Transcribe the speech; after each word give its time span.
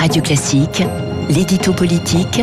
Radio 0.00 0.22
Classique, 0.22 0.82
l'édito 1.28 1.74
politique 1.74 2.40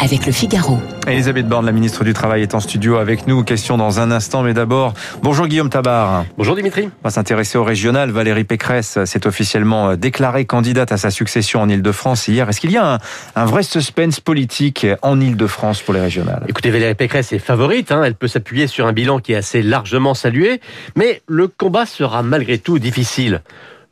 avec 0.00 0.24
le 0.24 0.32
Figaro. 0.32 0.78
Elisabeth 1.06 1.46
Borne, 1.46 1.66
la 1.66 1.72
ministre 1.72 2.02
du 2.02 2.14
Travail, 2.14 2.40
est 2.40 2.54
en 2.54 2.60
studio 2.60 2.96
avec 2.96 3.26
nous. 3.26 3.44
Question 3.44 3.76
dans 3.76 4.00
un 4.00 4.10
instant, 4.10 4.42
mais 4.42 4.54
d'abord, 4.54 4.94
bonjour 5.22 5.46
Guillaume 5.46 5.68
Tabar. 5.68 6.24
Bonjour 6.38 6.56
Dimitri. 6.56 6.84
On 6.86 7.04
va 7.04 7.10
s'intéresser 7.10 7.58
au 7.58 7.62
régional. 7.62 8.10
Valérie 8.10 8.44
Pécresse 8.44 9.04
s'est 9.04 9.26
officiellement 9.26 9.96
déclarée 9.96 10.46
candidate 10.46 10.92
à 10.92 10.96
sa 10.96 11.10
succession 11.10 11.60
en 11.60 11.68
Ile-de-France 11.68 12.26
hier. 12.26 12.48
Est-ce 12.48 12.58
qu'il 12.58 12.70
y 12.70 12.78
a 12.78 12.98
un, 13.36 13.44
vrai 13.44 13.64
suspense 13.64 14.20
politique 14.20 14.86
en 15.02 15.20
Ile-de-France 15.20 15.82
pour 15.82 15.92
les 15.92 16.00
régionales? 16.00 16.46
Écoutez, 16.48 16.70
Valérie 16.70 16.94
Pécresse 16.94 17.34
est 17.34 17.38
favorite. 17.38 17.92
Hein. 17.92 18.02
Elle 18.02 18.14
peut 18.14 18.28
s'appuyer 18.28 18.66
sur 18.66 18.86
un 18.86 18.94
bilan 18.94 19.18
qui 19.18 19.34
est 19.34 19.36
assez 19.36 19.62
largement 19.62 20.14
salué, 20.14 20.62
mais 20.96 21.20
le 21.28 21.48
combat 21.48 21.84
sera 21.84 22.22
malgré 22.22 22.56
tout 22.56 22.78
difficile. 22.78 23.42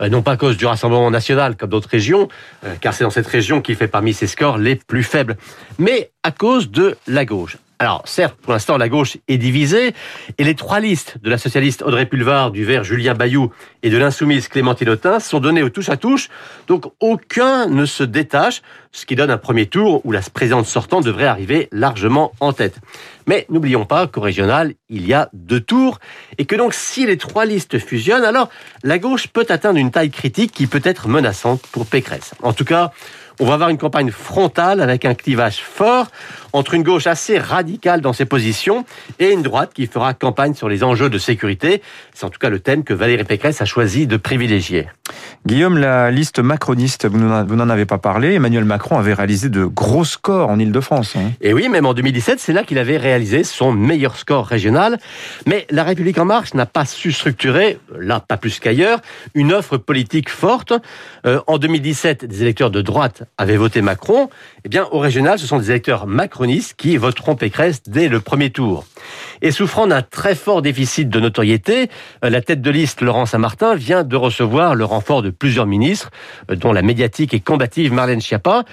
Euh, 0.02 0.08
non 0.08 0.22
pas 0.22 0.32
à 0.32 0.36
cause 0.36 0.56
du 0.56 0.66
Rassemblement 0.66 1.10
national 1.10 1.56
comme 1.56 1.70
d'autres 1.70 1.88
régions, 1.88 2.28
euh, 2.64 2.74
car 2.80 2.94
c'est 2.94 3.04
dans 3.04 3.10
cette 3.10 3.26
région 3.26 3.60
qui 3.60 3.74
fait 3.74 3.88
parmi 3.88 4.12
ses 4.12 4.26
scores 4.26 4.58
les 4.58 4.76
plus 4.76 5.02
faibles, 5.02 5.36
mais 5.78 6.10
à 6.22 6.30
cause 6.30 6.70
de 6.70 6.96
la 7.06 7.24
gauche. 7.24 7.56
Alors, 7.82 8.02
certes, 8.04 8.36
pour 8.40 8.52
l'instant, 8.52 8.76
la 8.76 8.88
gauche 8.88 9.16
est 9.26 9.38
divisée, 9.38 9.92
et 10.38 10.44
les 10.44 10.54
trois 10.54 10.78
listes 10.78 11.16
de 11.20 11.28
la 11.28 11.36
socialiste 11.36 11.82
Audrey 11.82 12.06
Pulvar, 12.06 12.52
du 12.52 12.64
vert 12.64 12.84
Julien 12.84 13.14
Bayou 13.14 13.50
et 13.82 13.90
de 13.90 13.98
l'insoumise 13.98 14.46
Clémentine 14.46 14.88
Autain 14.88 15.18
sont 15.18 15.40
données 15.40 15.64
au 15.64 15.68
touche 15.68 15.88
à 15.88 15.96
touche, 15.96 16.28
donc 16.68 16.84
aucun 17.00 17.66
ne 17.66 17.84
se 17.84 18.04
détache, 18.04 18.62
ce 18.92 19.04
qui 19.04 19.16
donne 19.16 19.32
un 19.32 19.36
premier 19.36 19.66
tour 19.66 20.00
où 20.06 20.12
la 20.12 20.20
présidente 20.20 20.66
sortante 20.66 21.04
devrait 21.04 21.26
arriver 21.26 21.68
largement 21.72 22.30
en 22.38 22.52
tête. 22.52 22.76
Mais 23.26 23.46
n'oublions 23.48 23.84
pas 23.84 24.06
qu'au 24.06 24.20
régional, 24.20 24.74
il 24.88 25.04
y 25.04 25.12
a 25.12 25.28
deux 25.32 25.60
tours, 25.60 25.98
et 26.38 26.44
que 26.44 26.54
donc 26.54 26.74
si 26.74 27.04
les 27.04 27.16
trois 27.16 27.46
listes 27.46 27.80
fusionnent, 27.80 28.22
alors 28.22 28.48
la 28.84 29.00
gauche 29.00 29.26
peut 29.26 29.46
atteindre 29.48 29.80
une 29.80 29.90
taille 29.90 30.10
critique 30.10 30.52
qui 30.52 30.68
peut 30.68 30.82
être 30.84 31.08
menaçante 31.08 31.62
pour 31.72 31.86
Pécresse. 31.86 32.36
En 32.42 32.52
tout 32.52 32.64
cas, 32.64 32.92
on 33.42 33.44
va 33.44 33.54
avoir 33.54 33.70
une 33.70 33.78
campagne 33.78 34.12
frontale 34.12 34.80
avec 34.80 35.04
un 35.04 35.14
clivage 35.14 35.56
fort 35.56 36.06
entre 36.52 36.74
une 36.74 36.84
gauche 36.84 37.08
assez 37.08 37.38
radicale 37.38 38.00
dans 38.00 38.12
ses 38.12 38.24
positions 38.24 38.84
et 39.18 39.32
une 39.32 39.42
droite 39.42 39.72
qui 39.74 39.88
fera 39.88 40.14
campagne 40.14 40.54
sur 40.54 40.68
les 40.68 40.84
enjeux 40.84 41.10
de 41.10 41.18
sécurité. 41.18 41.82
C'est 42.14 42.24
en 42.24 42.30
tout 42.30 42.38
cas 42.38 42.50
le 42.50 42.60
thème 42.60 42.84
que 42.84 42.94
Valérie 42.94 43.24
Pécresse 43.24 43.60
a 43.60 43.64
choisi 43.64 44.06
de 44.06 44.16
privilégier. 44.16 44.86
Guillaume, 45.44 45.78
la 45.78 46.12
liste 46.12 46.38
macroniste, 46.38 47.06
vous 47.06 47.18
n'en 47.18 47.68
avez 47.68 47.84
pas 47.84 47.98
parlé. 47.98 48.34
Emmanuel 48.34 48.64
Macron 48.64 48.98
avait 48.98 49.14
réalisé 49.14 49.48
de 49.48 49.64
gros 49.64 50.04
scores 50.04 50.48
en 50.48 50.58
Ile-de-France. 50.58 51.16
Hein. 51.16 51.32
Et 51.40 51.52
oui, 51.52 51.68
même 51.68 51.86
en 51.86 51.94
2017, 51.94 52.38
c'est 52.38 52.52
là 52.52 52.62
qu'il 52.62 52.78
avait 52.78 52.96
réalisé 52.96 53.42
son 53.42 53.72
meilleur 53.72 54.16
score 54.16 54.46
régional. 54.46 54.98
Mais 55.46 55.66
La 55.70 55.82
République 55.82 56.18
En 56.18 56.26
Marche 56.26 56.54
n'a 56.54 56.66
pas 56.66 56.84
su 56.84 57.10
structurer, 57.10 57.80
là 57.98 58.20
pas 58.20 58.36
plus 58.36 58.60
qu'ailleurs, 58.60 59.00
une 59.34 59.52
offre 59.52 59.78
politique 59.78 60.30
forte. 60.30 60.72
Euh, 61.26 61.40
en 61.48 61.58
2017, 61.58 62.24
des 62.24 62.42
électeurs 62.42 62.70
de 62.70 62.82
droite 62.82 63.24
avaient 63.38 63.56
voté 63.56 63.82
Macron. 63.82 64.28
Eh 64.64 64.68
bien, 64.68 64.86
au 64.90 64.98
régional, 64.98 65.38
ce 65.38 65.46
sont 65.46 65.58
des 65.58 65.70
électeurs 65.70 66.06
macronistes 66.06 66.74
qui 66.76 66.96
voteront 66.96 67.34
Pécresse 67.34 67.82
dès 67.86 68.08
le 68.08 68.20
premier 68.20 68.50
tour. 68.50 68.84
Et 69.40 69.50
souffrant 69.50 69.86
d'un 69.86 70.02
très 70.02 70.34
fort 70.34 70.62
déficit 70.62 71.08
de 71.08 71.20
notoriété, 71.20 71.88
euh, 72.24 72.30
la 72.30 72.40
tête 72.40 72.62
de 72.62 72.70
liste 72.70 73.00
Laurent 73.00 73.26
Saint-Martin 73.26 73.74
vient 73.74 74.04
de 74.04 74.16
recevoir 74.16 74.74
le 74.74 74.84
renfort 74.84 75.22
de 75.22 75.30
plusieurs 75.30 75.66
ministres, 75.66 76.10
euh, 76.50 76.56
dont 76.56 76.72
la 76.72 76.82
médiatique 76.82 77.34
et 77.34 77.40
combative 77.40 77.92
Marlène 77.92 78.20
Schiappa. 78.20 78.64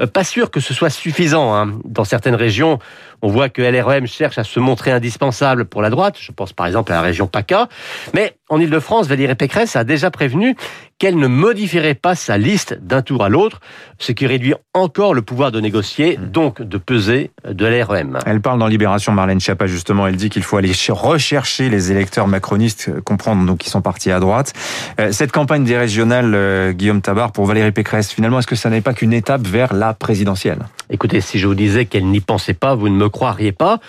Euh, 0.00 0.06
pas 0.06 0.24
sûr 0.24 0.50
que 0.50 0.60
ce 0.60 0.74
soit 0.74 0.90
suffisant. 0.90 1.54
Hein. 1.54 1.78
Dans 1.84 2.04
certaines 2.04 2.34
régions, 2.34 2.78
on 3.22 3.28
voit 3.28 3.48
que 3.48 3.62
LREM 3.62 4.06
cherche 4.06 4.38
à 4.38 4.44
se 4.44 4.60
montrer 4.60 4.90
indispensable 4.90 5.64
pour 5.64 5.82
la 5.82 5.90
droite. 5.90 6.16
Je 6.18 6.32
pense 6.32 6.52
par 6.52 6.66
exemple 6.66 6.92
à 6.92 6.96
la 6.96 7.02
région 7.02 7.26
PACA. 7.26 7.68
Mais 8.14 8.36
en 8.48 8.60
Ile-de-France, 8.60 9.06
Valérie 9.06 9.34
Pécresse 9.34 9.76
a 9.76 9.84
déjà 9.84 10.10
prévenu 10.10 10.56
qu'elle 10.98 11.16
ne 11.16 11.26
modifierait 11.26 11.94
pas 11.94 12.14
sa 12.14 12.38
liste 12.38 12.78
d'un 12.80 13.02
tour 13.02 13.24
à 13.24 13.28
l'autre, 13.28 13.60
ce 13.98 14.12
qui 14.12 14.26
réduit 14.26 14.54
encore 14.74 15.14
le 15.14 15.22
pouvoir 15.22 15.50
de 15.50 15.60
négocier, 15.60 16.16
mmh. 16.16 16.26
donc 16.30 16.62
de 16.62 16.78
peser 16.78 17.30
de 17.48 17.66
LREM. 17.66 18.18
Elle 18.26 18.40
parle 18.40 18.58
dans 18.58 18.66
Libération, 18.66 19.12
Marlène 19.12 19.40
Schiappa, 19.40 19.66
justement. 19.72 20.06
Elle 20.06 20.16
dit 20.16 20.30
qu'il 20.30 20.42
faut 20.42 20.56
aller 20.56 20.72
rechercher 20.90 21.68
les 21.68 21.90
électeurs 21.90 22.28
macronistes, 22.28 22.86
euh, 22.88 23.00
comprendre 23.00 23.44
donc 23.44 23.58
qui 23.58 23.70
sont 23.70 23.82
partis 23.82 24.12
à 24.12 24.20
droite. 24.20 24.52
Euh, 25.00 25.10
cette 25.10 25.32
campagne 25.32 25.64
des 25.64 25.76
régionales, 25.76 26.74
Guillaume 26.74 27.00
Tabar, 27.00 27.32
pour 27.32 27.46
Valérie 27.46 27.72
Pécresse, 27.72 28.12
finalement, 28.12 28.38
est-ce 28.38 28.46
que 28.46 28.56
ça 28.56 28.70
n'est 28.70 28.80
pas 28.80 28.94
qu'une 28.94 29.12
étape 29.12 29.46
vers 29.46 29.74
la 29.74 29.94
présidentielle? 29.94 30.60
Écoutez, 30.92 31.22
si 31.22 31.38
je 31.38 31.46
vous 31.46 31.54
disais 31.54 31.86
qu'elle 31.86 32.04
n'y 32.04 32.20
pensait 32.20 32.52
pas, 32.52 32.74
vous 32.74 32.90
ne 32.90 32.94
me 32.94 33.08
croiriez 33.08 33.52
pas. 33.52 33.80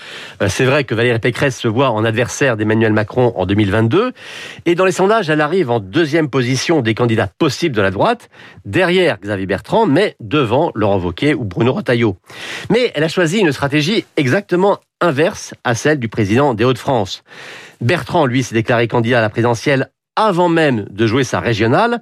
Euh, 0.42 0.48
c'est 0.48 0.64
vrai 0.64 0.86
que 0.86 0.96
Valérie 0.96 1.20
Pécresse 1.20 1.60
se 1.60 1.68
voit 1.68 1.90
en 1.90 2.06
adversaire 2.06 2.56
d'Emmanuel 2.56 2.94
Macron 2.94 3.34
en 3.36 3.46
2022. 3.46 4.14
Et 4.66 4.74
dans 4.74 4.86
les 4.86 4.94
sondages, 4.94 5.30
elle 5.30 5.42
arrive 5.42 5.70
en 5.70 5.82
deuxième 5.82 6.30
position 6.30 6.82
des 6.82 6.96
candidats 6.96 7.28
possibles 7.28 7.76
de 7.76 7.82
la 7.82 7.92
droite, 7.92 8.30
derrière 8.64 9.20
Xavier 9.20 9.46
Bertrand, 9.46 9.86
mais 9.86 10.16
devant 10.22 10.72
Laurent 10.76 10.98
Wauquiez 10.98 11.34
ou 11.34 11.44
Bruno 11.44 11.74
Retailleau. 11.74 12.16
Mais 12.70 12.94
elle 12.96 13.04
a 13.04 13.10
choisi 13.10 13.40
une 13.40 13.52
stratégie 13.52 14.06
exactement 14.16 14.78
inverse 15.02 15.54
à 15.66 15.76
celle 15.76 16.00
du 16.00 16.08
président 16.08 16.54
des 16.54 16.64
Hauts-de-France. 16.64 17.26
Bertrand, 17.82 18.26
lui, 18.26 18.44
s'est 18.44 18.56
déclaré 18.56 18.88
candidat 18.88 19.20
à 19.20 19.22
la 19.22 19.30
présidentielle 19.30 19.90
avant 20.16 20.48
même 20.48 20.86
de 20.90 21.06
jouer 21.06 21.26
sa 21.26 21.42
régionale, 21.42 22.00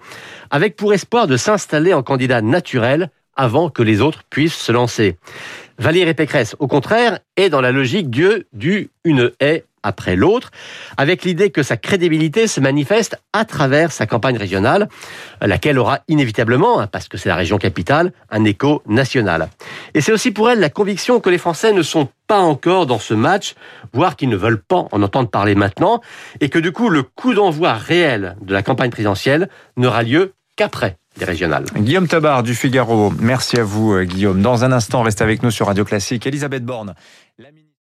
avec 0.52 0.76
pour 0.76 0.94
espoir 0.94 1.26
de 1.26 1.38
s'installer 1.38 1.94
en 1.94 2.04
candidat 2.04 2.42
naturel 2.42 3.10
avant 3.41 3.72
que 3.72 3.81
les 3.81 4.02
autres 4.02 4.22
puissent 4.29 4.56
se 4.56 4.72
lancer. 4.72 5.18
Valérie 5.79 6.13
Pécresse, 6.13 6.56
au 6.59 6.68
contraire, 6.68 7.18
est 7.38 7.50
dans 7.50 7.59
la 7.59 7.72
logique 7.72 8.12
Dieu 8.12 8.46
du 8.53 8.91
une 9.03 9.31
haie 9.40 9.66
après 9.81 10.16
l'autre, 10.16 10.52
avec 10.96 11.24
l'idée 11.24 11.50
que 11.50 11.63
sa 11.63 11.75
crédibilité 11.75 12.46
se 12.46 12.59
manifeste 12.59 13.18
à 13.34 13.46
travers 13.46 13.91
sa 13.91 14.06
campagne 14.06 14.38
régionale, 14.38 14.90
laquelle 15.41 15.79
aura 15.79 16.02
inévitablement, 16.07 16.79
hein, 16.79 16.85
parce 16.85 17.07
que 17.07 17.18
c'est 17.18 17.29
la 17.29 17.35
région 17.35 17.57
capitale, 17.57 18.13
un 18.29 18.44
écho 18.44 18.84
national. 18.85 19.50
Et 19.96 20.02
c'est 20.02 20.12
aussi 20.12 20.29
pour 20.29 20.52
elle 20.52 20.59
la 20.59 20.69
conviction 20.69 21.19
que 21.19 21.31
les 21.31 21.40
Français 21.40 21.73
ne 21.73 21.81
sont 21.81 22.09
pas 22.28 22.41
encore 22.41 22.85
dans 22.85 23.00
ce 23.00 23.16
match, 23.16 23.56
voire 23.91 24.18
qu'ils 24.18 24.29
ne 24.29 24.38
veulent 24.38 24.62
pas 24.62 24.85
en 24.91 25.02
entendre 25.02 25.31
parler 25.31 25.56
maintenant, 25.56 26.00
et 26.41 26.50
que 26.50 26.59
du 26.59 26.72
coup 26.72 26.90
le 26.90 27.02
coup 27.02 27.34
d'envoi 27.34 27.73
réel 27.73 28.35
de 28.40 28.53
la 28.53 28.62
campagne 28.62 28.91
présidentielle 28.91 29.50
n'aura 29.78 30.03
lieu 30.03 30.34
qu'après 30.56 30.97
Guillaume 31.76 32.08
Tabar 32.08 32.42
du 32.42 32.56
Figaro, 32.56 33.12
merci 33.20 33.58
à 33.58 33.64
vous 33.64 33.94
euh, 33.94 34.06
Guillaume. 34.06 34.42
Dans 34.42 34.64
un 34.64 34.72
instant, 34.72 35.04
reste 35.04 35.22
avec 35.22 35.44
nous 35.44 35.52
sur 35.52 35.68
Radio 35.68 35.84
Classique. 35.84 36.26
Elisabeth 36.26 36.66
Borne. 36.66 36.96